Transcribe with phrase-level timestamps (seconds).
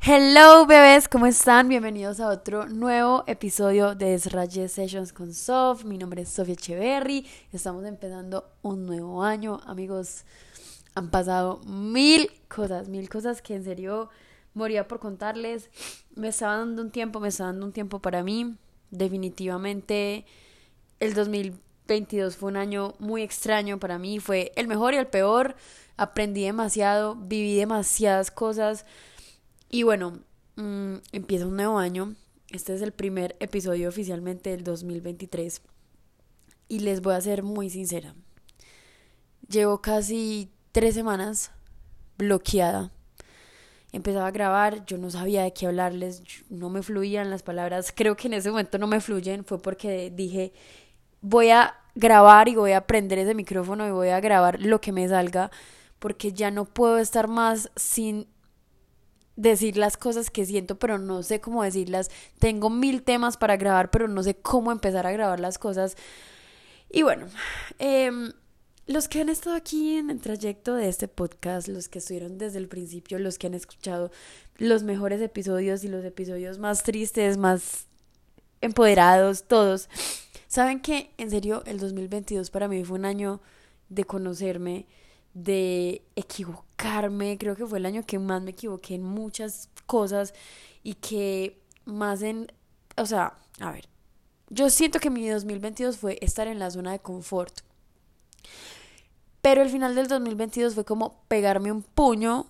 [0.00, 1.68] Hello bebés, ¿cómo están?
[1.68, 5.84] Bienvenidos a otro nuevo episodio de Desraye Sessions con Sof.
[5.84, 7.26] Mi nombre es Sofía Echeverry.
[7.52, 10.24] Estamos empezando un nuevo año, amigos.
[10.94, 14.08] Han pasado mil cosas, mil cosas que en serio
[14.54, 15.68] moría por contarles.
[16.14, 18.56] Me estaba dando un tiempo, me estaba dando un tiempo para mí.
[18.90, 20.24] Definitivamente
[21.00, 24.20] el 2022 fue un año muy extraño para mí.
[24.20, 25.56] Fue el mejor y el peor.
[25.96, 28.86] Aprendí demasiado, viví demasiadas cosas
[29.70, 30.20] y bueno,
[30.56, 32.14] mm, empieza un nuevo año.
[32.50, 35.60] Este es el primer episodio oficialmente del 2023.
[36.68, 38.14] Y les voy a ser muy sincera.
[39.48, 41.50] Llevo casi tres semanas
[42.16, 42.90] bloqueada.
[43.92, 47.92] Empezaba a grabar, yo no sabía de qué hablarles, no me fluían las palabras.
[47.96, 50.52] Creo que en ese momento no me fluyen, fue porque dije,
[51.20, 54.92] voy a grabar y voy a prender ese micrófono y voy a grabar lo que
[54.92, 55.50] me salga,
[55.98, 58.26] porque ya no puedo estar más sin
[59.38, 62.10] decir las cosas que siento, pero no sé cómo decirlas.
[62.40, 65.96] Tengo mil temas para grabar, pero no sé cómo empezar a grabar las cosas.
[66.90, 67.26] Y bueno,
[67.78, 68.32] em,
[68.86, 72.58] los que han estado aquí en el trayecto de este podcast, los que estuvieron desde
[72.58, 74.10] el principio, los que han escuchado
[74.56, 77.86] los mejores episodios y los episodios más tristes, más
[78.60, 79.88] empoderados, todos,
[80.48, 83.40] saben que en serio el 2022 para mí fue un año
[83.88, 84.86] de conocerme,
[85.44, 87.38] de equivocarme.
[87.38, 90.34] Creo que fue el año que más me equivoqué en muchas cosas
[90.82, 92.52] y que más en,
[92.96, 93.88] o sea, a ver,
[94.50, 97.60] yo siento que mi 2022 fue estar en la zona de confort.
[99.42, 102.46] Pero el final del 2022 fue como pegarme un puño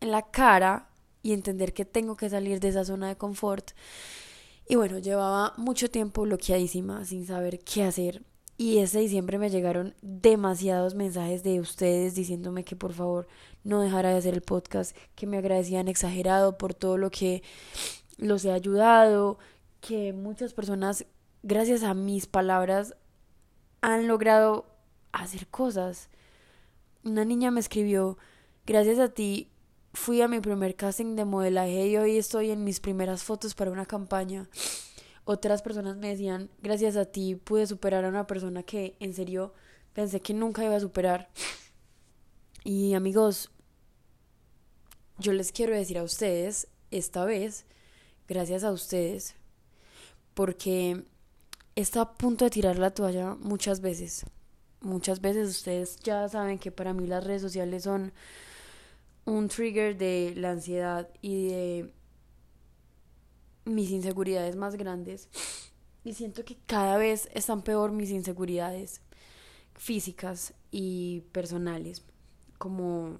[0.00, 0.88] en la cara
[1.22, 3.72] y entender que tengo que salir de esa zona de confort.
[4.68, 8.22] Y bueno, llevaba mucho tiempo bloqueadísima, sin saber qué hacer.
[8.58, 13.28] Y ese diciembre me llegaron demasiados mensajes de ustedes diciéndome que por favor
[13.64, 17.42] no dejara de hacer el podcast, que me agradecían exagerado por todo lo que
[18.16, 19.38] los he ayudado,
[19.82, 21.04] que muchas personas,
[21.42, 22.96] gracias a mis palabras,
[23.82, 24.64] han logrado
[25.12, 26.08] hacer cosas.
[27.04, 28.16] Una niña me escribió,
[28.64, 29.50] gracias a ti
[29.92, 33.70] fui a mi primer casting de modelaje y hoy estoy en mis primeras fotos para
[33.70, 34.48] una campaña
[35.26, 39.52] otras personas me decían, gracias a ti pude superar a una persona que en serio
[39.92, 41.28] pensé que nunca iba a superar.
[42.64, 43.50] Y amigos,
[45.18, 47.64] yo les quiero decir a ustedes, esta vez,
[48.28, 49.34] gracias a ustedes,
[50.34, 51.04] porque
[51.74, 54.24] está a punto de tirar la toalla muchas veces.
[54.80, 58.12] Muchas veces ustedes ya saben que para mí las redes sociales son
[59.24, 61.92] un trigger de la ansiedad y de
[63.66, 65.28] mis inseguridades más grandes
[66.04, 69.00] y siento que cada vez están peor mis inseguridades
[69.74, 72.02] físicas y personales,
[72.58, 73.18] como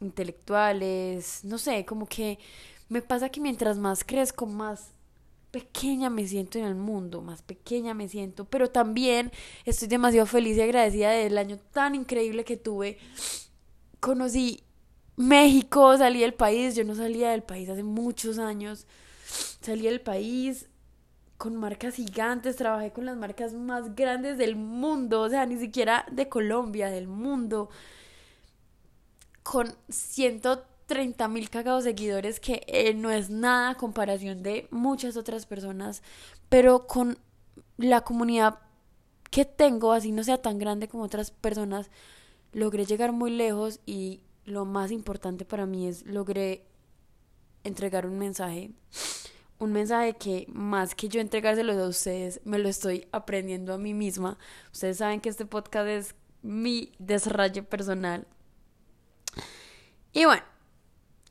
[0.00, 2.38] intelectuales, no sé, como que
[2.88, 4.92] me pasa que mientras más crezco, más
[5.50, 9.32] pequeña me siento en el mundo, más pequeña me siento, pero también
[9.64, 12.98] estoy demasiado feliz y agradecida del año tan increíble que tuve.
[14.00, 14.62] Conocí
[15.16, 18.86] México, salí del país, yo no salía del país hace muchos años
[19.60, 20.68] salí del país
[21.36, 26.04] con marcas gigantes, trabajé con las marcas más grandes del mundo, o sea, ni siquiera
[26.10, 27.70] de Colombia, del mundo,
[29.44, 35.46] con 130 mil cagados seguidores, que eh, no es nada a comparación de muchas otras
[35.46, 36.02] personas,
[36.48, 37.18] pero con
[37.76, 38.58] la comunidad
[39.30, 41.88] que tengo, así no sea tan grande como otras personas,
[42.52, 46.64] logré llegar muy lejos y lo más importante para mí es logré
[47.62, 48.72] entregar un mensaje
[49.58, 53.94] un mensaje que más que yo entregárselo a ustedes, me lo estoy aprendiendo a mí
[53.94, 54.38] misma.
[54.72, 58.26] Ustedes saben que este podcast es mi desarrollo personal.
[60.12, 60.42] Y bueno,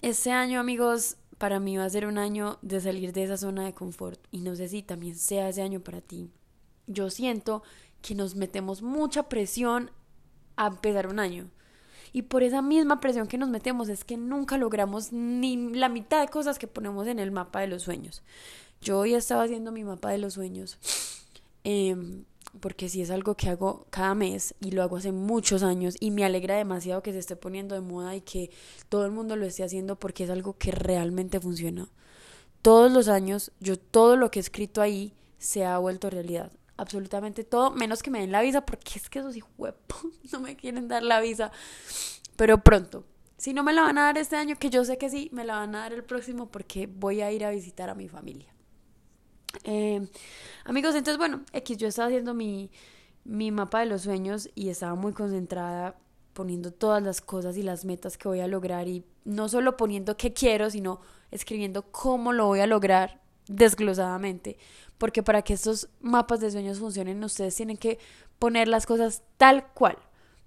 [0.01, 3.65] este año, amigos, para mí va a ser un año de salir de esa zona
[3.65, 4.19] de confort.
[4.31, 6.31] Y no sé si también sea ese año para ti.
[6.87, 7.63] Yo siento
[8.01, 9.91] que nos metemos mucha presión
[10.55, 11.49] a empezar un año.
[12.13, 16.21] Y por esa misma presión que nos metemos es que nunca logramos ni la mitad
[16.21, 18.23] de cosas que ponemos en el mapa de los sueños.
[18.81, 20.77] Yo hoy estaba haciendo mi mapa de los sueños.
[21.63, 22.23] Em,
[22.59, 26.11] porque si es algo que hago cada mes y lo hago hace muchos años y
[26.11, 28.49] me alegra demasiado que se esté poniendo de moda y que
[28.89, 31.89] todo el mundo lo esté haciendo porque es algo que realmente funciona.
[32.61, 37.43] Todos los años, yo todo lo que he escrito ahí se ha vuelto realidad absolutamente
[37.43, 39.51] todo, menos que me den la visa, porque es que esos hijos
[40.31, 41.51] no me quieren dar la visa.
[42.35, 43.03] Pero pronto.
[43.37, 45.43] Si no me la van a dar este año, que yo sé que sí, me
[45.43, 48.51] la van a dar el próximo porque voy a ir a visitar a mi familia.
[49.63, 50.07] Eh,
[50.65, 52.71] amigos, entonces bueno, X, yo estaba haciendo mi,
[53.23, 55.97] mi mapa de los sueños y estaba muy concentrada
[56.33, 60.17] poniendo todas las cosas y las metas que voy a lograr y no solo poniendo
[60.17, 61.01] qué quiero, sino
[61.31, 64.57] escribiendo cómo lo voy a lograr desglosadamente.
[64.97, 67.99] Porque para que estos mapas de sueños funcionen, ustedes tienen que
[68.39, 69.97] poner las cosas tal cual.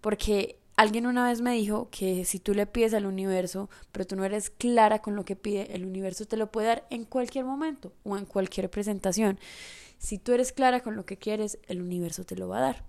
[0.01, 4.17] Porque alguien una vez me dijo que si tú le pides al universo, pero tú
[4.17, 7.45] no eres clara con lo que pide, el universo te lo puede dar en cualquier
[7.45, 9.39] momento o en cualquier presentación.
[9.99, 12.85] Si tú eres clara con lo que quieres, el universo te lo va a dar.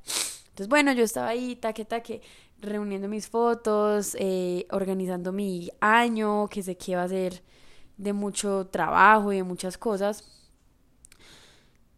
[0.51, 2.21] Entonces, bueno, yo estaba ahí, taque, taque,
[2.59, 7.43] reuniendo mis fotos, eh, organizando mi año, que sé que iba a ser
[7.97, 10.40] de mucho trabajo y de muchas cosas.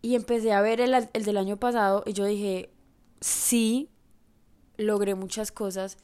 [0.04, 2.70] Y empecé a ver el, el del año pasado y yo dije,
[3.22, 3.90] sí,
[4.78, 5.98] logré muchas cosas,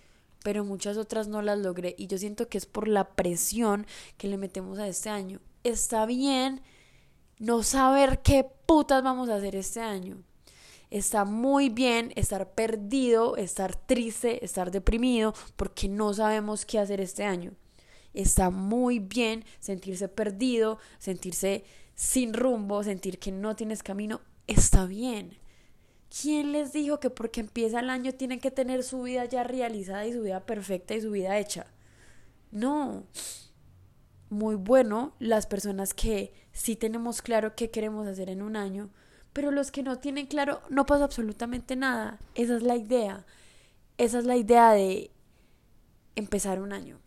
[0.43, 1.95] pero muchas otras no las logré.
[1.97, 3.85] Y yo siento que es por la presión
[4.17, 5.41] que le metemos a este año.
[5.63, 6.61] Está bien
[7.39, 10.23] no saber qué putas vamos a hacer este año.
[10.89, 17.25] Está muy bien estar perdido, estar triste, estar deprimido, porque no sabemos qué hacer este
[17.25, 17.53] año.
[18.13, 21.63] Está muy bien sentirse perdido, sentirse
[21.99, 24.21] sin rumbo, sentir que no tienes camino.
[24.47, 25.37] Está bien.
[26.09, 30.07] ¿Quién les dijo que porque empieza el año tienen que tener su vida ya realizada
[30.07, 31.67] y su vida perfecta y su vida hecha?
[32.51, 33.03] No.
[34.29, 38.91] Muy bueno las personas que sí tenemos claro qué queremos hacer en un año,
[39.33, 42.21] pero los que no tienen claro no pasa absolutamente nada.
[42.33, 43.25] Esa es la idea.
[43.97, 45.11] Esa es la idea de
[46.15, 46.97] empezar un año.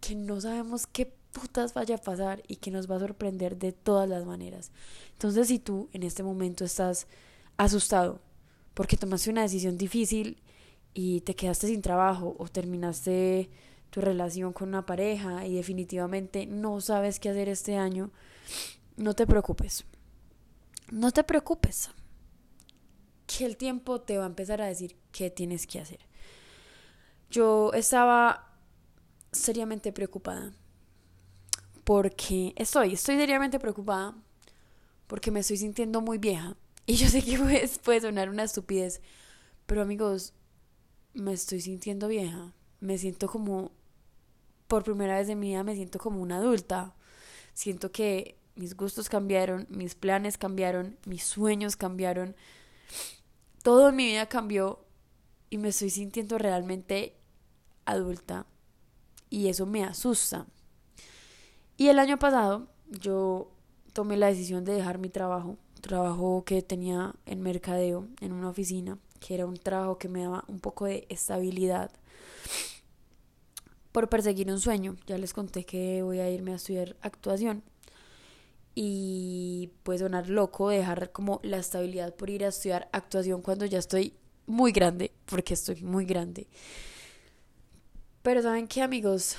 [0.00, 3.72] Que no sabemos qué putas vaya a pasar y que nos va a sorprender de
[3.72, 4.70] todas las maneras.
[5.12, 7.06] Entonces, si tú en este momento estás
[7.56, 8.20] asustado
[8.74, 10.40] porque tomaste una decisión difícil
[10.94, 13.50] y te quedaste sin trabajo o terminaste
[13.90, 18.10] tu relación con una pareja y definitivamente no sabes qué hacer este año,
[18.96, 19.84] no te preocupes.
[20.90, 21.90] No te preocupes.
[23.26, 26.00] Que el tiempo te va a empezar a decir qué tienes que hacer.
[27.30, 28.50] Yo estaba
[29.30, 30.52] seriamente preocupada
[31.84, 34.14] porque estoy, estoy seriamente preocupada
[35.06, 36.56] porque me estoy sintiendo muy vieja
[36.86, 37.38] y yo sé que
[37.84, 39.00] puede sonar una estupidez,
[39.66, 40.34] pero amigos,
[41.14, 42.52] me estoy sintiendo vieja.
[42.80, 43.72] Me siento como,
[44.66, 46.94] por primera vez en mi vida, me siento como una adulta.
[47.54, 52.34] Siento que mis gustos cambiaron, mis planes cambiaron, mis sueños cambiaron.
[53.62, 54.84] Todo en mi vida cambió
[55.50, 57.16] y me estoy sintiendo realmente
[57.84, 58.46] adulta.
[59.30, 60.46] Y eso me asusta.
[61.82, 63.50] Y el año pasado yo
[63.92, 68.98] tomé la decisión de dejar mi trabajo trabajo que tenía en mercadeo, en una oficina,
[69.18, 71.90] que era un trabajo que me daba un poco de estabilidad
[73.90, 74.94] por perseguir un sueño.
[75.08, 77.64] Ya les conté que voy a irme a estudiar actuación
[78.76, 83.80] y puede sonar loco dejar como la estabilidad por ir a estudiar actuación cuando ya
[83.80, 84.14] estoy
[84.46, 86.46] muy grande, porque estoy muy grande.
[88.22, 89.34] Pero saben qué amigos,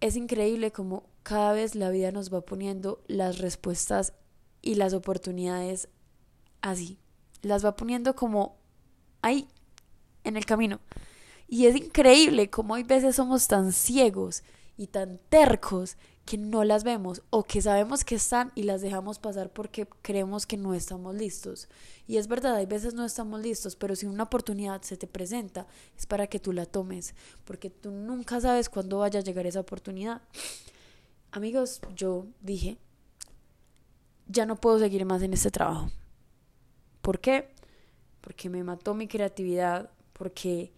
[0.00, 4.12] es increíble como cada vez la vida nos va poniendo las respuestas
[4.62, 5.88] y las oportunidades
[6.60, 6.98] así.
[7.42, 8.56] Las va poniendo como
[9.22, 9.48] ahí,
[10.24, 10.80] en el camino.
[11.48, 14.42] Y es increíble cómo hay veces somos tan ciegos
[14.76, 15.96] y tan tercos
[16.26, 20.44] que no las vemos o que sabemos que están y las dejamos pasar porque creemos
[20.44, 21.68] que no estamos listos.
[22.08, 25.68] Y es verdad, hay veces no estamos listos, pero si una oportunidad se te presenta
[25.96, 27.14] es para que tú la tomes,
[27.44, 30.20] porque tú nunca sabes cuándo vaya a llegar esa oportunidad.
[31.30, 32.76] Amigos, yo dije,
[34.26, 35.90] ya no puedo seguir más en este trabajo.
[37.02, 37.54] ¿Por qué?
[38.20, 40.72] Porque me mató mi creatividad, porque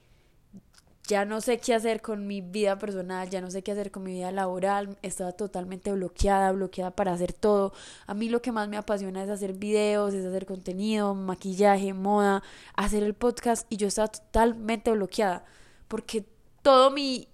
[1.08, 4.02] ya no sé qué hacer con mi vida personal, ya no sé qué hacer con
[4.04, 7.72] mi vida laboral, estaba totalmente bloqueada, bloqueada para hacer todo.
[8.06, 12.42] A mí lo que más me apasiona es hacer videos, es hacer contenido, maquillaje, moda,
[12.74, 15.44] hacer el podcast y yo estaba totalmente bloqueada
[15.88, 16.26] porque
[16.62, 17.28] todo mi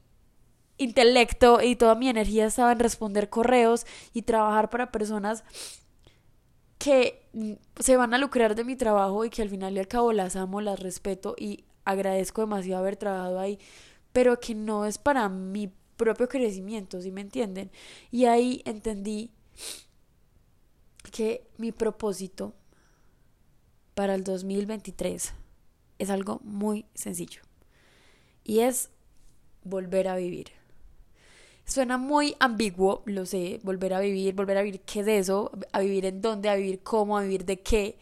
[0.78, 5.42] intelecto y toda mi energía estaba en responder correos y trabajar para personas
[6.78, 7.28] que
[7.80, 10.36] se van a lucrar de mi trabajo y que al final y al cabo las
[10.36, 13.58] amo, las respeto y agradezco demasiado haber trabajado ahí,
[14.12, 17.70] pero que no es para mi propio crecimiento, ¿sí me entienden?
[18.10, 19.30] Y ahí entendí
[21.12, 22.54] que mi propósito
[23.94, 25.32] para el 2023
[25.98, 27.42] es algo muy sencillo
[28.42, 28.90] y es
[29.62, 30.48] volver a vivir.
[31.66, 35.80] Suena muy ambiguo, lo sé, volver a vivir, volver a vivir qué es eso, a
[35.80, 37.98] vivir en dónde, a vivir cómo, a vivir de qué.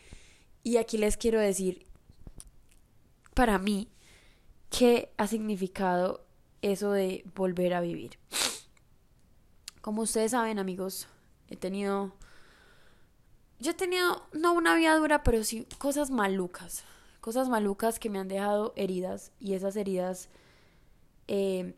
[0.64, 1.86] Y aquí les quiero decir,
[3.34, 3.88] para mí,
[4.70, 6.24] qué ha significado
[6.62, 8.18] eso de volver a vivir.
[9.80, 11.08] Como ustedes saben, amigos,
[11.48, 12.12] he tenido,
[13.58, 16.84] yo he tenido, no una vida dura, pero sí cosas malucas,
[17.20, 20.28] cosas malucas que me han dejado heridas y esas heridas
[21.28, 21.74] eh,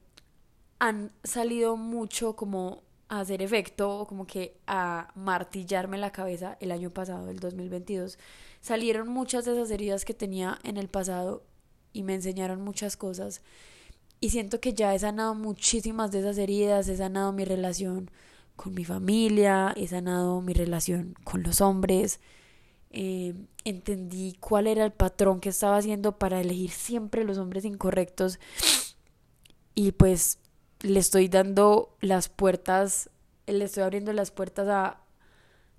[0.78, 6.72] han salido mucho como a hacer efecto o como que a martillarme la cabeza el
[6.72, 8.18] año pasado, el 2022.
[8.60, 11.44] Salieron muchas de esas heridas que tenía en el pasado
[11.92, 13.42] y me enseñaron muchas cosas.
[14.20, 18.10] Y siento que ya he sanado muchísimas de esas heridas, he sanado mi relación
[18.56, 22.20] con mi familia, he sanado mi relación con los hombres,
[22.90, 23.34] eh,
[23.64, 28.38] entendí cuál era el patrón que estaba haciendo para elegir siempre los hombres incorrectos
[29.74, 30.38] y pues
[30.82, 33.10] le estoy dando las puertas,
[33.46, 35.00] le estoy abriendo las puertas a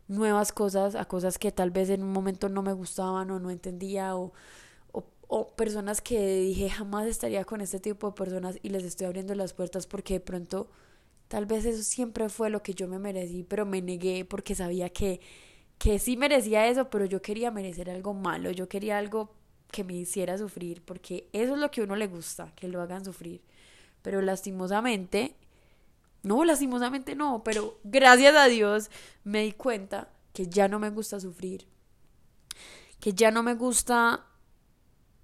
[0.07, 3.51] nuevas cosas, a cosas que tal vez en un momento no me gustaban o no
[3.51, 4.33] entendía o,
[5.27, 9.35] o personas que dije jamás estaría con este tipo de personas y les estoy abriendo
[9.35, 10.69] las puertas porque de pronto
[11.27, 14.89] tal vez eso siempre fue lo que yo me merecí, pero me negué porque sabía
[14.89, 15.21] que
[15.79, 19.31] que sí merecía eso, pero yo quería merecer algo malo, yo quería algo
[19.71, 22.81] que me hiciera sufrir, porque eso es lo que a uno le gusta, que lo
[22.81, 23.41] hagan sufrir.
[24.05, 25.35] Pero lastimosamente,
[26.21, 28.91] no, lastimosamente no, pero gracias a Dios
[29.23, 31.67] me di cuenta que ya no me gusta sufrir,
[32.99, 34.27] que ya no me gusta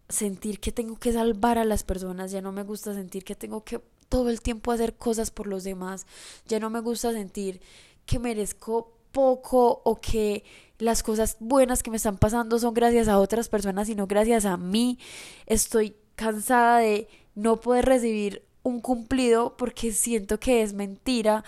[0.09, 3.63] sentir que tengo que salvar a las personas, ya no me gusta sentir que tengo
[3.63, 6.07] que todo el tiempo hacer cosas por los demás,
[6.47, 7.61] ya no me gusta sentir
[8.07, 10.43] que merezco poco o que
[10.79, 14.45] las cosas buenas que me están pasando son gracias a otras personas y no gracias
[14.45, 14.97] a mí.
[15.45, 21.43] Estoy cansada de no poder recibir un cumplido porque siento que es mentira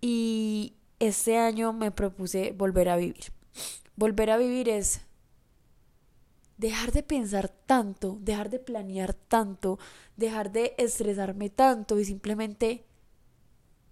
[0.00, 3.32] y este año me propuse volver a vivir.
[3.96, 5.02] Volver a vivir es
[6.56, 9.78] dejar de pensar tanto, dejar de planear tanto,
[10.16, 12.84] dejar de estresarme tanto y simplemente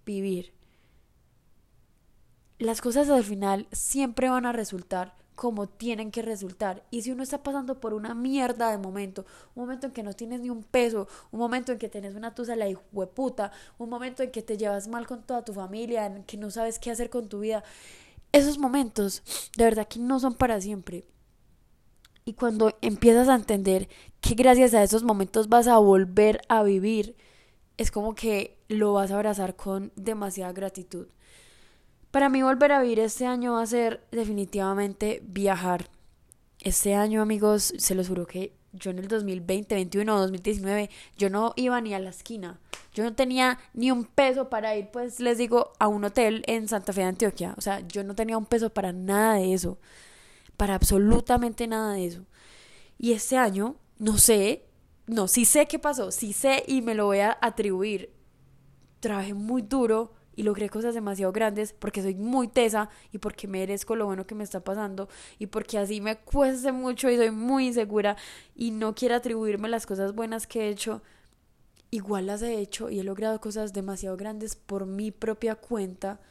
[0.05, 0.53] vivir
[2.59, 6.83] las cosas al final siempre van a resultar como tienen que resultar.
[6.91, 10.11] Y si uno está pasando por una mierda de momento, un momento en que no
[10.11, 12.65] tienes ni un peso, un momento en que tienes una tusa la
[13.15, 16.51] puta, un momento en que te llevas mal con toda tu familia, en que no
[16.51, 17.63] sabes qué hacer con tu vida,
[18.33, 19.23] esos momentos
[19.55, 21.05] de verdad que no son para siempre.
[22.25, 23.87] Y cuando empiezas a entender
[24.19, 27.15] que gracias a esos momentos vas a volver a vivir,
[27.77, 31.07] es como que lo vas a abrazar con demasiada gratitud.
[32.11, 35.89] Para mí volver a vivir este año va a ser definitivamente viajar.
[36.61, 41.29] Este año, amigos, se los juro que yo en el 2020, 21 o 2019, yo
[41.29, 42.59] no iba ni a la esquina.
[42.93, 46.67] Yo no tenía ni un peso para ir, pues les digo, a un hotel en
[46.67, 47.53] Santa Fe de Antioquia.
[47.57, 49.77] O sea, yo no tenía un peso para nada de eso.
[50.57, 52.25] Para absolutamente nada de eso.
[52.97, 54.65] Y este año, no sé,
[55.05, 58.11] no, sí sé qué pasó, sí sé y me lo voy a atribuir.
[58.99, 63.97] Trabajé muy duro, y logré cosas demasiado grandes porque soy muy tesa y porque merezco
[63.97, 67.67] lo bueno que me está pasando y porque así me cueste mucho y soy muy
[67.67, 68.15] insegura
[68.55, 71.01] y no quiero atribuirme las cosas buenas que he hecho.
[71.91, 76.21] Igual las he hecho y he logrado cosas demasiado grandes por mi propia cuenta.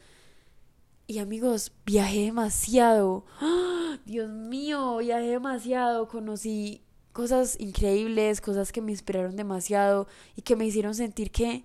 [1.05, 3.27] Y amigos, viajé demasiado.
[3.39, 3.99] ¡Ah!
[4.07, 6.07] Dios mío, viajé demasiado.
[6.07, 6.81] Conocí
[7.13, 11.63] cosas increíbles, cosas que me inspiraron demasiado y que me hicieron sentir que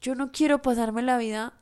[0.00, 1.54] yo no quiero pasarme la vida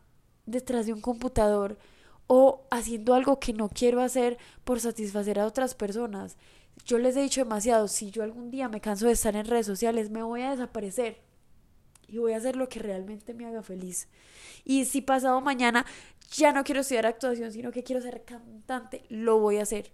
[0.51, 1.79] detrás de un computador
[2.27, 6.37] o haciendo algo que no quiero hacer por satisfacer a otras personas.
[6.85, 9.67] Yo les he dicho demasiado, si yo algún día me canso de estar en redes
[9.67, 11.21] sociales, me voy a desaparecer
[12.07, 14.09] y voy a hacer lo que realmente me haga feliz.
[14.65, 15.85] Y si pasado mañana
[16.31, 19.91] ya no quiero estudiar actuación, sino que quiero ser cantante, lo voy a hacer.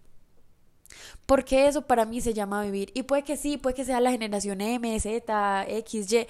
[1.27, 2.91] Porque eso para mí se llama vivir.
[2.95, 6.27] Y puede que sí, puede que sea la generación M, Z, X, Y,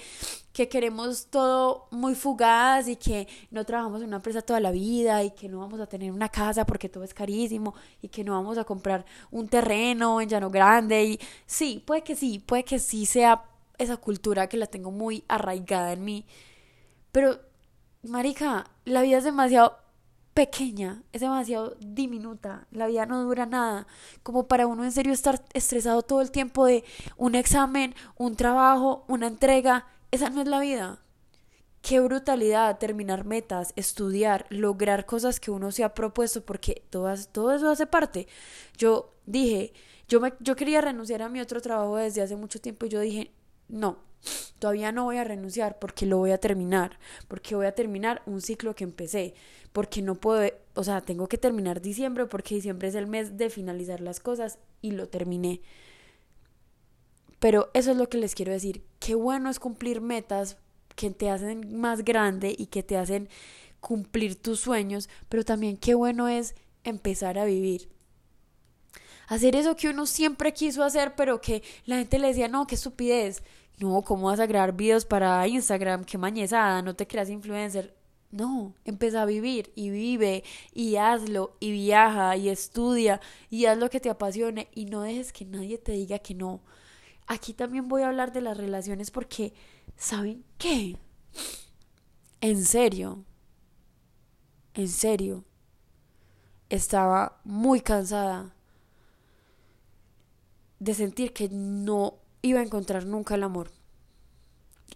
[0.53, 5.23] que queremos todo muy fugaz y que no trabajamos en una empresa toda la vida
[5.23, 8.33] y que no vamos a tener una casa porque todo es carísimo y que no
[8.33, 11.03] vamos a comprar un terreno en Llano Grande.
[11.03, 13.43] Y sí, puede que sí, puede que sí sea
[13.77, 16.25] esa cultura que la tengo muy arraigada en mí.
[17.11, 17.39] Pero,
[18.03, 19.77] Marica, la vida es demasiado
[20.35, 23.87] pequeña, es demasiado diminuta, la vida no dura nada,
[24.21, 26.83] como para uno en serio estar estresado todo el tiempo de
[27.15, 30.99] un examen, un trabajo, una entrega, esa no es la vida.
[31.81, 37.53] Qué brutalidad terminar metas, estudiar, lograr cosas que uno se ha propuesto, porque todas, todo
[37.53, 38.27] eso hace parte.
[38.77, 39.71] Yo dije,
[40.09, 42.99] yo, me, yo quería renunciar a mi otro trabajo desde hace mucho tiempo y yo
[42.99, 43.31] dije,
[43.69, 43.99] no,
[44.59, 48.41] todavía no voy a renunciar porque lo voy a terminar, porque voy a terminar un
[48.41, 49.33] ciclo que empecé,
[49.73, 53.49] porque no puedo, o sea, tengo que terminar diciembre porque diciembre es el mes de
[53.49, 55.61] finalizar las cosas y lo terminé.
[57.39, 60.57] Pero eso es lo que les quiero decir, qué bueno es cumplir metas
[60.95, 63.29] que te hacen más grande y que te hacen
[63.81, 67.89] cumplir tus sueños, pero también qué bueno es empezar a vivir
[69.27, 72.75] hacer eso que uno siempre quiso hacer, pero que la gente le decía, no, qué
[72.75, 73.43] estupidez,
[73.79, 76.05] no, ¿cómo vas a grabar videos para Instagram?
[76.05, 77.95] Qué mañezada, no te creas influencer.
[78.31, 83.89] No, empieza a vivir y vive y hazlo y viaja y estudia y haz lo
[83.89, 86.61] que te apasione y no dejes que nadie te diga que no.
[87.27, 89.53] Aquí también voy a hablar de las relaciones porque,
[89.95, 90.97] ¿saben qué?
[92.41, 93.23] En serio,
[94.73, 95.45] en serio,
[96.69, 98.53] estaba muy cansada
[100.79, 103.71] de sentir que no iba a encontrar nunca el amor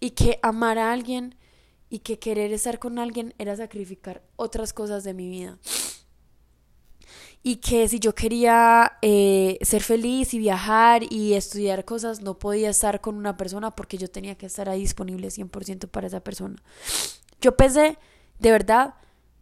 [0.00, 1.34] y que amar a alguien
[1.88, 5.58] y que querer estar con alguien era sacrificar otras cosas de mi vida.
[7.42, 12.70] Y que si yo quería eh, ser feliz y viajar y estudiar cosas, no podía
[12.70, 16.62] estar con una persona porque yo tenía que estar ahí disponible 100% para esa persona.
[17.40, 17.98] Yo pensé,
[18.38, 18.94] de verdad,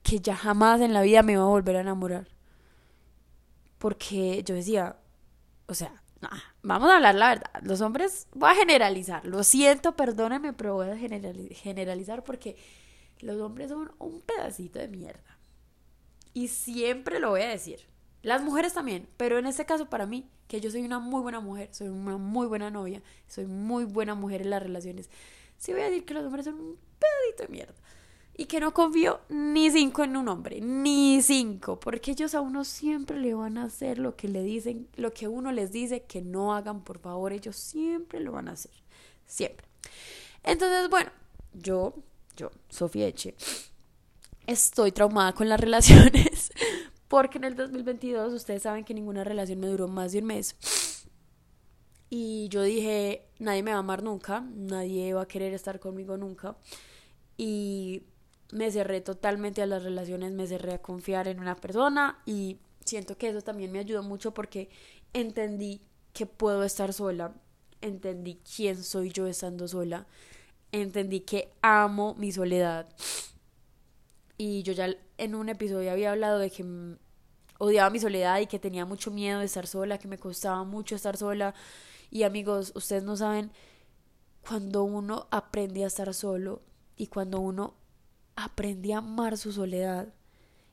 [0.03, 2.29] que ya jamás en la vida me iba a volver a enamorar.
[3.79, 4.97] Porque yo decía,
[5.67, 6.03] o sea,
[6.62, 7.50] vamos a hablar la verdad.
[7.62, 9.25] Los hombres, voy a generalizar.
[9.25, 12.56] Lo siento, perdónenme, pero voy a generalizar porque
[13.20, 15.38] los hombres son un pedacito de mierda.
[16.34, 17.80] Y siempre lo voy a decir.
[18.22, 21.40] Las mujeres también, pero en este caso para mí, que yo soy una muy buena
[21.40, 25.08] mujer, soy una muy buena novia, soy muy buena mujer en las relaciones,
[25.56, 27.75] sí voy a decir que los hombres son un pedacito de mierda
[28.40, 32.64] y que no confío ni cinco en un hombre, ni cinco, porque ellos a uno
[32.64, 36.23] siempre le van a hacer lo que le dicen, lo que uno les dice que
[36.23, 38.71] no hagan, por favor, ellos siempre lo van a hacer,
[39.26, 39.66] siempre.
[40.45, 41.11] Entonces, bueno,
[41.52, 41.95] yo,
[42.37, 43.35] yo, Sofía Eche,
[44.47, 46.52] estoy traumada con las relaciones,
[47.09, 50.54] porque en el 2022 ustedes saben que ninguna relación me duró más de un mes.
[52.09, 56.16] Y yo dije, nadie me va a amar nunca, nadie va a querer estar conmigo
[56.16, 56.57] nunca.
[57.37, 58.04] Y
[58.50, 63.19] me cerré totalmente a las relaciones, me cerré a confiar en una persona y siento
[63.19, 64.71] que eso también me ayudó mucho porque
[65.12, 67.35] entendí que puedo estar sola,
[67.81, 70.07] entendí quién soy yo estando sola,
[70.73, 72.88] entendí que amo mi soledad.
[74.38, 76.64] Y yo ya en un episodio había hablado de que
[77.59, 80.94] odiaba mi soledad y que tenía mucho miedo de estar sola, que me costaba mucho
[80.94, 81.55] estar sola.
[82.11, 83.51] Y amigos, ustedes no saben,
[84.46, 86.62] cuando uno aprende a estar solo
[86.96, 87.75] y cuando uno
[88.38, 90.14] aprendí a amar su soledad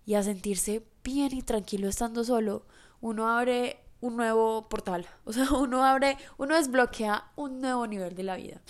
[0.05, 2.65] y a sentirse bien y tranquilo estando solo,
[3.01, 8.23] uno abre un nuevo portal, o sea, uno abre, uno desbloquea un nuevo nivel de
[8.23, 8.61] la vida.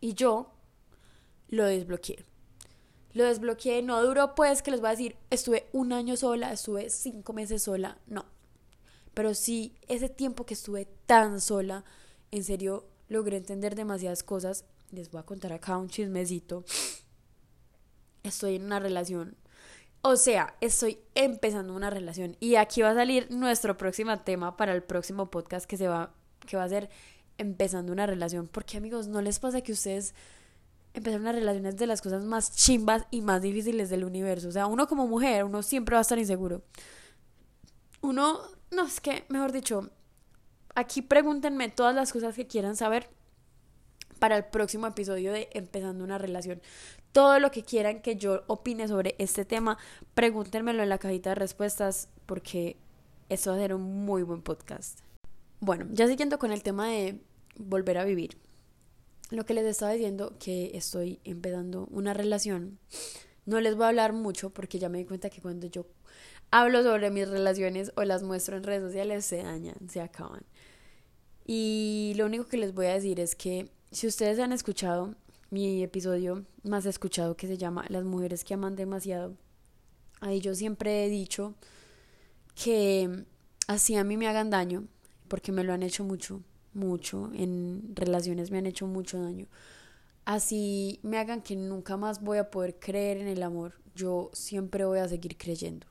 [0.00, 0.50] Y yo
[1.48, 2.24] lo desbloqueé.
[3.12, 6.88] Lo desbloqueé, no duró pues que les voy a decir, estuve un año sola, estuve
[6.88, 8.24] cinco meses sola, no.
[9.12, 11.84] Pero sí, ese tiempo que estuve tan sola,
[12.30, 14.64] en serio, logré entender demasiadas cosas.
[14.92, 16.64] Les voy a contar acá un chismecito
[18.22, 19.36] estoy en una relación.
[20.02, 22.36] O sea, estoy empezando una relación.
[22.40, 26.14] Y aquí va a salir nuestro próximo tema para el próximo podcast que se va,
[26.46, 26.88] que va a ser
[27.38, 28.48] empezando una relación.
[28.48, 30.14] Porque amigos, ¿no les pasa que ustedes
[30.94, 34.48] empezar una relación es de las cosas más chimbas y más difíciles del universo?
[34.48, 36.62] O sea, uno como mujer, uno siempre va a estar inseguro.
[38.00, 39.90] Uno, no, es que, mejor dicho,
[40.74, 43.10] aquí pregúntenme todas las cosas que quieran saber
[44.18, 46.62] para el próximo episodio de Empezando una relación
[47.12, 49.78] todo lo que quieran que yo opine sobre este tema,
[50.14, 52.76] pregúntenmelo en la cajita de respuestas porque
[53.28, 55.00] esto va a ser un muy buen podcast.
[55.60, 57.20] Bueno, ya siguiendo con el tema de
[57.56, 58.38] volver a vivir.
[59.30, 62.78] Lo que les estaba diciendo que estoy empezando una relación.
[63.46, 65.86] No les voy a hablar mucho porque ya me di cuenta que cuando yo
[66.50, 70.42] hablo sobre mis relaciones o las muestro en redes sociales se dañan, se acaban.
[71.46, 75.14] Y lo único que les voy a decir es que si ustedes han escuchado
[75.50, 79.34] mi episodio más escuchado que se llama Las mujeres que aman demasiado.
[80.20, 81.54] Ahí yo siempre he dicho
[82.54, 83.24] que
[83.66, 84.86] así a mí me hagan daño,
[85.28, 89.46] porque me lo han hecho mucho, mucho, en relaciones me han hecho mucho daño.
[90.24, 94.84] Así me hagan que nunca más voy a poder creer en el amor, yo siempre
[94.84, 95.86] voy a seguir creyendo.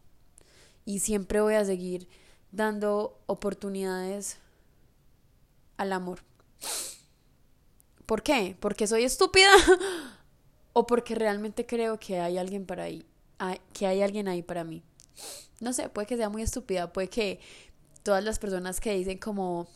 [0.86, 2.08] Y siempre voy a seguir
[2.52, 4.38] dando oportunidades
[5.78, 6.20] al amor.
[8.10, 8.58] ¿Por qué?
[8.60, 9.52] ¿Porque soy estúpida?
[10.74, 13.06] ¿O porque realmente creo que hay alguien para ahí?
[13.72, 14.82] Que hay alguien ahí para mí.
[15.60, 17.40] No sé, puede que sea muy estúpida, puede que
[18.02, 19.68] todas las personas que dicen como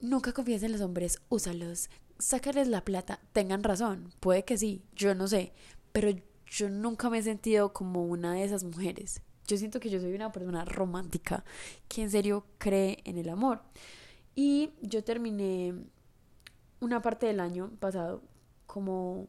[0.00, 5.14] nunca confíes en los hombres, úsalos, sácales la plata, tengan razón, puede que sí, yo
[5.14, 5.52] no sé,
[5.92, 6.10] pero
[6.48, 9.22] yo nunca me he sentido como una de esas mujeres.
[9.46, 11.44] Yo siento que yo soy una persona romántica
[11.86, 13.62] que en serio cree en el amor.
[14.34, 15.72] Y yo terminé
[16.82, 18.22] una parte del año pasado
[18.66, 19.28] como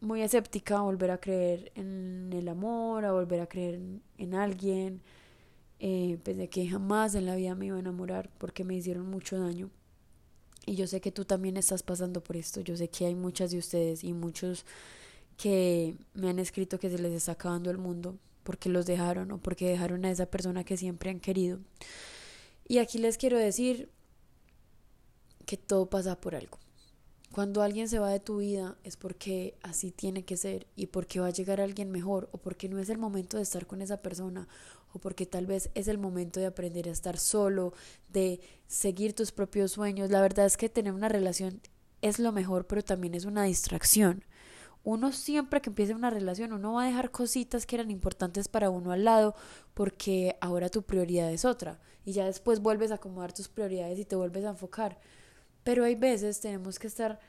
[0.00, 3.80] muy escéptica a volver a creer en el amor, a volver a creer
[4.18, 5.02] en, alguien.
[5.80, 9.38] Eh, pensé que jamás en la vida me iba a enamorar porque me hicieron mucho
[9.38, 9.68] daño.
[10.64, 12.60] Y yo sé que tú también estás pasando por esto.
[12.60, 14.64] Yo sé que hay muchas de ustedes y muchos
[15.36, 19.38] que me han escrito que se les está acabando el mundo porque los dejaron o
[19.38, 21.58] porque dejaron a esa persona que siempre han querido.
[22.68, 23.88] Y aquí les quiero decir
[25.48, 26.58] que todo pasa por algo.
[27.32, 31.20] Cuando alguien se va de tu vida es porque así tiene que ser y porque
[31.20, 34.02] va a llegar alguien mejor o porque no es el momento de estar con esa
[34.02, 34.46] persona
[34.92, 37.72] o porque tal vez es el momento de aprender a estar solo,
[38.10, 40.10] de seguir tus propios sueños.
[40.10, 41.62] La verdad es que tener una relación
[42.02, 44.24] es lo mejor, pero también es una distracción.
[44.84, 48.68] Uno siempre que empiece una relación, uno va a dejar cositas que eran importantes para
[48.68, 49.34] uno al lado
[49.72, 54.04] porque ahora tu prioridad es otra y ya después vuelves a acomodar tus prioridades y
[54.04, 54.98] te vuelves a enfocar.
[55.68, 57.20] Pero hay veces tenemos que estar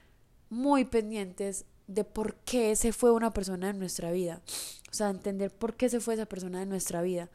[0.50, 4.42] muy pendientes de por qué se fue una persona de nuestra vida.
[4.90, 7.30] O sea, entender por qué se fue esa persona de nuestra vida.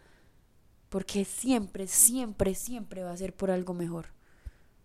[0.89, 4.15] Porque siempre, siempre, siempre va a ser por algo mejor.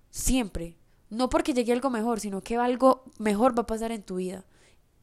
[0.09, 0.75] Siempre.
[1.09, 4.43] No porque llegue algo mejor, sino que algo mejor va a pasar en tu vida.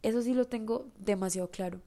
[0.02, 1.80] Eso sí lo tengo demasiado claro.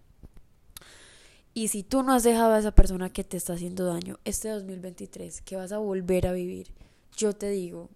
[1.54, 4.50] Y si tú no has dejado a esa persona que te está haciendo daño este
[4.50, 6.74] 2023, que vas a volver a vivir,
[7.16, 7.92] yo te digo,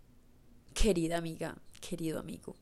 [0.73, 2.55] querida amiga, querido amigo,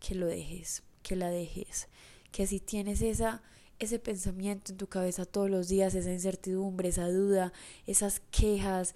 [0.00, 1.88] que lo dejes, que la dejes,
[2.30, 3.42] que si tienes esa
[3.78, 7.52] ese pensamiento en tu cabeza todos los días, esa incertidumbre, esa duda,
[7.86, 8.94] esas quejas,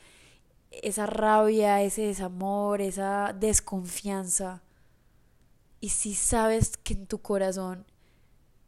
[0.70, 4.62] esa rabia, ese desamor, esa desconfianza.
[5.80, 7.86] Y si sabes que en tu corazón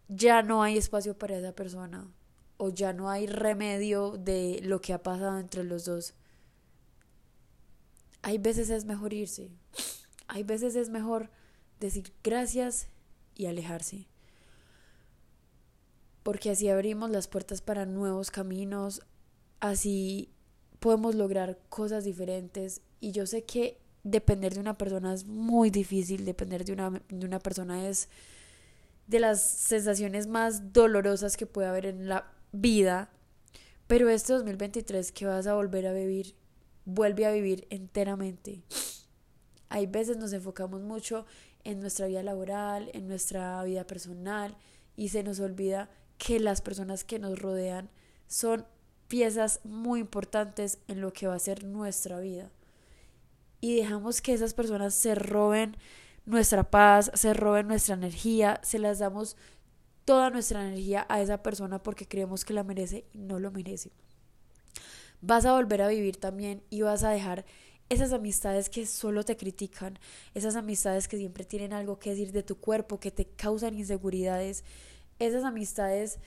[0.09, 2.09] ya no hay espacio para esa persona
[2.57, 6.15] o ya no hay remedio de lo que ha pasado entre los dos,
[8.23, 9.51] hay veces es mejor irse.
[10.29, 11.31] Hay veces es mejor
[11.81, 12.89] decir gracias
[13.35, 14.07] y alejarse.
[16.23, 19.03] Porque así abrimos las puertas para nuevos caminos,
[19.59, 20.31] así
[20.79, 22.83] podemos lograr cosas diferentes.
[23.01, 27.27] Y yo sé que depender de una persona es muy difícil, depender de una, de
[27.27, 28.09] una persona es
[29.07, 33.11] de las sensaciones más dolorosas que puede haber en la vida,
[33.87, 36.37] pero este 2023 que vas a volver a vivir,
[36.85, 38.63] vuelve a vivir enteramente.
[39.69, 41.27] Hay veces nos enfocamos mucho
[41.65, 44.57] en nuestra vida laboral, en nuestra vida personal
[44.97, 47.91] y se nos olvida que las personas que nos rodean
[48.27, 48.67] son
[49.09, 52.51] piezas muy importantes en lo que va a ser nuestra vida.
[53.61, 55.77] Y dejamos que esas personas se roben
[56.25, 59.37] nuestra paz, se roben nuestra energía, se las damos
[60.05, 63.93] toda nuestra energía a esa persona porque creemos que la merece y no lo merece.
[65.23, 67.45] Vas a volver a vivir también y vas a dejar
[67.89, 69.99] esas amistades que solo te critican,
[70.35, 74.65] esas amistades que siempre tienen algo que decir de tu cuerpo, que te causan inseguridades,
[75.19, 76.19] esas amistades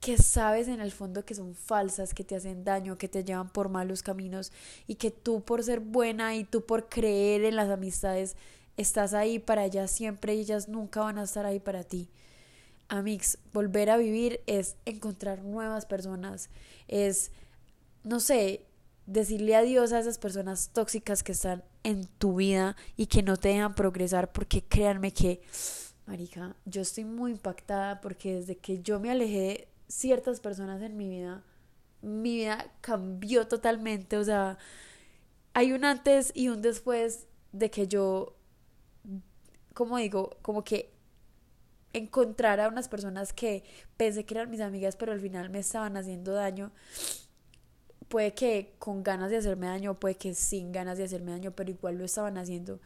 [0.00, 3.50] que sabes en el fondo que son falsas, que te hacen daño, que te llevan
[3.50, 4.50] por malos caminos
[4.86, 8.34] y que tú por ser buena y tú por creer en las amistades
[8.78, 12.08] estás ahí para ellas siempre y ellas nunca van a estar ahí para ti.
[12.88, 16.50] Amix, volver a vivir es encontrar nuevas personas,
[16.88, 17.30] es,
[18.04, 18.66] no sé,
[19.06, 23.48] decirle adiós a esas personas tóxicas que están en tu vida y que no te
[23.48, 25.40] dejan progresar porque créanme que
[26.10, 30.96] Marica, yo estoy muy impactada porque desde que yo me alejé de ciertas personas en
[30.96, 31.44] mi vida,
[32.02, 34.16] mi vida cambió totalmente.
[34.16, 34.58] O sea,
[35.54, 38.34] hay un antes y un después de que yo,
[39.72, 40.92] como digo, como que
[41.92, 43.62] encontrara unas personas que
[43.96, 46.72] pensé que eran mis amigas, pero al final me estaban haciendo daño.
[48.10, 51.70] Puede que con ganas de hacerme daño, puede que sin ganas de hacerme daño, pero
[51.70, 52.80] igual lo estaban haciendo.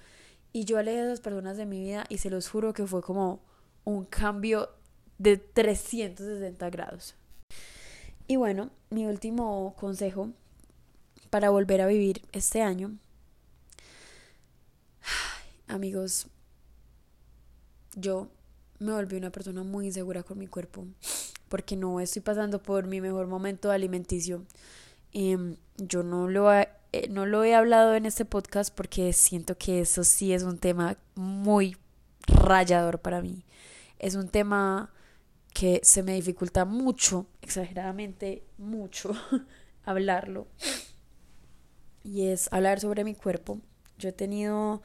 [0.53, 3.01] Y yo alejé a esas personas de mi vida y se los juro que fue
[3.01, 3.41] como
[3.85, 4.69] un cambio
[5.17, 7.15] de 360 grados.
[8.27, 10.29] Y bueno, mi último consejo
[11.31, 12.99] para volver a vivir este año.
[15.69, 16.27] amigos,
[17.97, 18.29] yo
[18.79, 20.85] me volví una persona muy insegura con mi cuerpo
[21.49, 24.45] porque no estoy pasando por mi mejor momento alimenticio.
[25.15, 29.59] Em, yo no lo he eh, no lo he hablado en este podcast porque siento
[29.59, 31.77] que eso sí es un tema muy
[32.29, 33.45] rayador para mí.
[33.99, 34.93] Es un tema
[35.53, 39.13] que se me dificulta mucho, exageradamente mucho,
[39.85, 40.47] hablarlo.
[42.05, 43.61] Y es hablar sobre mi cuerpo.
[43.99, 44.81] Yo he tenido...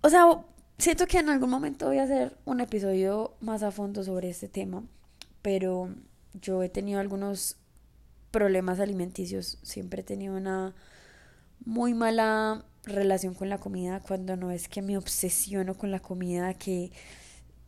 [0.00, 0.44] O sea,
[0.76, 4.48] siento que en algún momento voy a hacer un episodio más a fondo sobre este
[4.48, 4.82] tema,
[5.40, 5.88] pero
[6.32, 7.59] yo he tenido algunos
[8.30, 9.58] problemas alimenticios.
[9.62, 10.74] Siempre he tenido una
[11.64, 16.54] muy mala relación con la comida cuando no es que me obsesiono con la comida,
[16.54, 16.90] que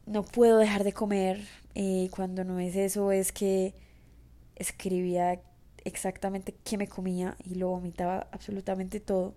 [0.07, 1.47] no puedo dejar de comer.
[1.75, 3.75] Eh, cuando no es eso, es que
[4.57, 5.41] escribía
[5.85, 9.35] exactamente qué me comía y lo vomitaba absolutamente todo.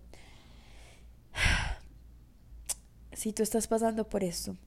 [3.13, 4.57] Si tú estás pasando por esto,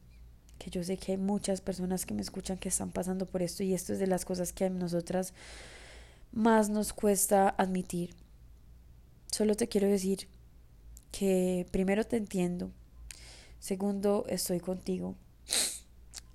[0.59, 3.63] que yo sé que hay muchas personas que me escuchan que están pasando por esto
[3.63, 5.35] y esto es de las cosas que a nosotras
[6.33, 8.15] más nos cuesta admitir.
[9.31, 10.29] Solo te quiero decir
[11.11, 12.71] que primero te entiendo,
[13.59, 15.17] segundo estoy contigo.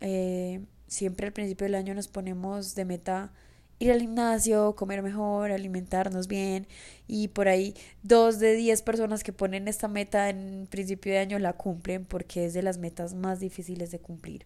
[0.01, 3.32] Eh, siempre al principio del año nos ponemos de meta
[3.79, 6.67] ir al gimnasio, comer mejor, alimentarnos bien
[7.08, 11.39] y por ahí dos de diez personas que ponen esta meta en principio de año
[11.39, 14.45] la cumplen porque es de las metas más difíciles de cumplir.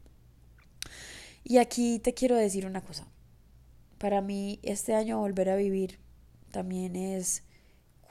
[1.44, 3.08] Y aquí te quiero decir una cosa.
[3.98, 6.00] Para mí este año volver a vivir
[6.52, 7.44] también es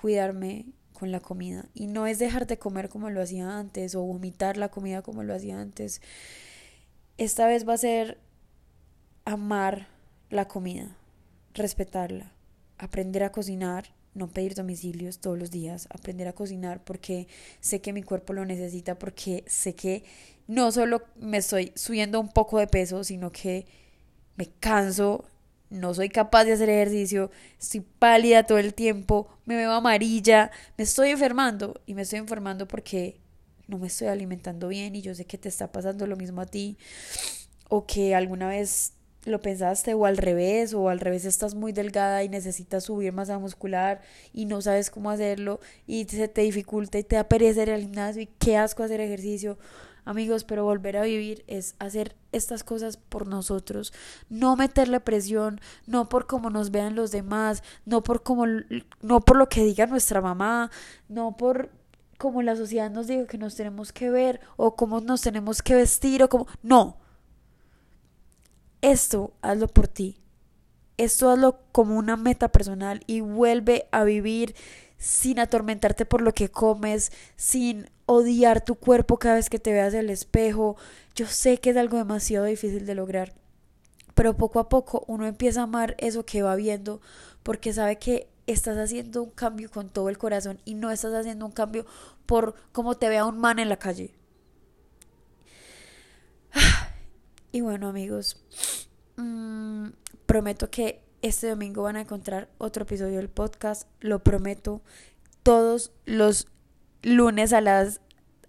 [0.01, 4.03] cuidarme con la comida y no es dejar de comer como lo hacía antes o
[4.03, 6.01] vomitar la comida como lo hacía antes.
[7.19, 8.19] Esta vez va a ser
[9.25, 9.89] amar
[10.31, 10.97] la comida,
[11.55, 12.33] respetarla,
[12.79, 17.29] aprender a cocinar, no pedir domicilios todos los días, aprender a cocinar porque
[17.61, 20.05] sé que mi cuerpo lo necesita, porque sé que
[20.47, 23.67] no solo me estoy subiendo un poco de peso, sino que
[24.37, 25.25] me canso,
[25.71, 30.85] no soy capaz de hacer ejercicio, estoy pálida todo el tiempo, me veo amarilla, me
[30.85, 33.21] estoy enfermando y me estoy enfermando porque
[33.67, 36.47] no me estoy alimentando bien y yo sé que te está pasando lo mismo a
[36.47, 36.77] ti
[37.69, 38.93] o que alguna vez
[39.25, 43.39] lo pensaste o al revés o al revés estás muy delgada y necesitas subir masa
[43.39, 44.01] muscular
[44.33, 48.23] y no sabes cómo hacerlo y se te dificulta y te da pereza ir gimnasio
[48.23, 49.59] y qué asco hacer ejercicio.
[50.07, 53.93] Amigos, pero volver a vivir es hacer estas cosas por nosotros,
[54.31, 58.47] no meterle presión, no por cómo nos vean los demás, no por cómo
[59.03, 60.71] no por lo que diga nuestra mamá,
[61.11, 61.71] no por
[62.17, 65.75] como la sociedad nos diga que nos tenemos que ver o cómo nos tenemos que
[65.75, 66.97] vestir o como no
[68.87, 70.21] esto hazlo por ti.
[70.97, 74.55] Esto hazlo como una meta personal y vuelve a vivir
[74.99, 79.95] sin atormentarte por lo que comes, sin odiar tu cuerpo cada vez que te veas
[79.95, 80.77] el espejo.
[81.15, 83.35] Yo sé que es algo demasiado difícil de lograr,
[84.15, 87.01] pero poco a poco uno empieza a amar eso que va viendo
[87.43, 91.47] porque sabe que estás haciendo un cambio con todo el corazón y no estás haciendo
[91.47, 91.85] un cambio
[92.27, 94.15] por cómo te vea un man en la calle.
[97.53, 98.45] Y bueno amigos,
[99.17, 99.87] mmm,
[100.27, 104.83] prometo que este domingo van a encontrar otro episodio del podcast, lo prometo.
[105.43, 106.49] Todos los
[107.03, 108.01] lunes a las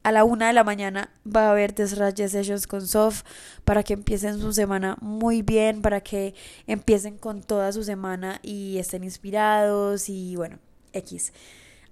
[0.03, 3.23] a la una de la mañana va a haber Desraye Sessions con Sof
[3.65, 6.33] para que empiecen su semana muy bien, para que
[6.65, 10.59] empiecen con toda su semana y estén inspirados y bueno,
[10.93, 11.33] X.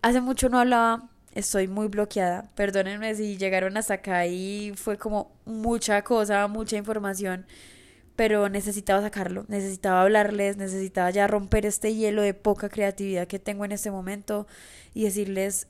[0.02, 2.50] Hace mucho no hablaba estoy muy bloqueada.
[2.56, 7.45] Perdónenme si llegaron hasta acá y fue como mucha cosa, mucha información,
[8.15, 13.65] pero necesitaba sacarlo, necesitaba hablarles, necesitaba ya romper este hielo de poca creatividad que tengo
[13.65, 14.47] en este momento
[14.93, 15.67] y decirles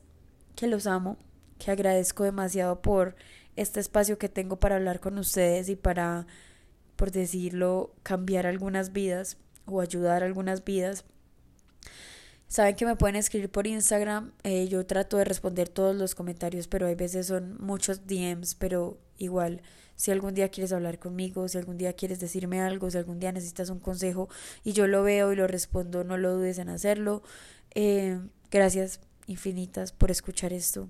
[0.56, 1.18] que los amo,
[1.58, 3.16] que agradezco demasiado por
[3.56, 6.28] este espacio que tengo para hablar con ustedes y para,
[6.96, 11.06] por decirlo, cambiar algunas vidas o ayudar algunas vidas.
[12.48, 14.34] Saben que me pueden escribir por Instagram.
[14.44, 19.00] Eh, yo trato de responder todos los comentarios, pero hay veces son muchos DMs, pero
[19.18, 19.62] igual,
[19.96, 23.32] si algún día quieres hablar conmigo, si algún día quieres decirme algo, si algún día
[23.32, 24.30] necesitas un consejo
[24.64, 27.24] y yo lo veo y lo respondo, no lo dudes en hacerlo.
[27.74, 28.20] Eh,
[28.52, 30.90] gracias infinitas por escuchar esto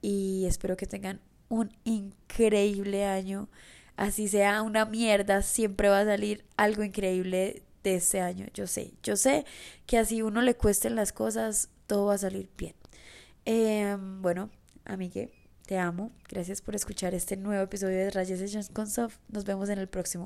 [0.00, 3.48] y espero que tengan un increíble año.
[3.96, 8.46] Así sea una mierda, siempre va a salir algo increíble de este año.
[8.54, 9.44] Yo sé, yo sé
[9.86, 12.74] que así uno le cuesten las cosas, todo va a salir bien.
[13.44, 14.50] Em, bueno,
[14.84, 15.32] amigue,
[15.68, 16.10] te amo.
[16.30, 19.18] Gracias por escuchar este nuevo episodio de Rayas Sessions con Soft.
[19.28, 20.24] Nos vemos en el próximo.